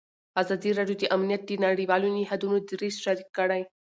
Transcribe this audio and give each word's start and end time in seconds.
ازادي 0.41 0.69
راډیو 0.79 0.95
د 0.99 1.03
امنیت 1.15 1.41
د 1.45 1.51
نړیوالو 1.65 2.07
نهادونو 2.15 2.57
دریځ 2.69 2.95
شریک 3.03 3.27
کړی. 3.37 3.61